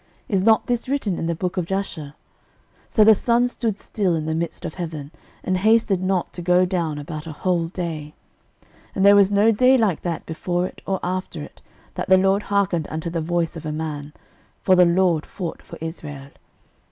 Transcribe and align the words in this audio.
Is 0.27 0.41
not 0.41 0.65
this 0.65 0.89
written 0.89 1.19
in 1.19 1.27
the 1.27 1.35
book 1.35 1.57
of 1.57 1.67
Jasher? 1.67 2.15
So 2.89 3.03
the 3.03 3.13
sun 3.13 3.45
stood 3.45 3.77
still 3.79 4.15
in 4.15 4.25
the 4.25 4.33
midst 4.33 4.65
of 4.65 4.73
heaven, 4.73 5.11
and 5.43 5.57
hasted 5.57 6.01
not 6.01 6.33
to 6.33 6.41
go 6.41 6.65
down 6.65 6.97
about 6.97 7.27
a 7.27 7.31
whole 7.31 7.67
day. 7.67 8.15
06:010:014 8.63 8.73
And 8.95 9.05
there 9.05 9.15
was 9.15 9.31
no 9.31 9.51
day 9.51 9.77
like 9.77 10.01
that 10.01 10.25
before 10.25 10.65
it 10.65 10.81
or 10.87 10.99
after 11.03 11.43
it, 11.43 11.61
that 11.93 12.09
the 12.09 12.17
LORD 12.17 12.41
hearkened 12.49 12.87
unto 12.89 13.11
the 13.11 13.21
voice 13.21 13.55
of 13.55 13.63
a 13.63 13.71
man: 13.71 14.11
for 14.63 14.75
the 14.75 14.85
LORD 14.85 15.23
fought 15.23 15.61
for 15.61 15.77
Israel. 15.81 16.29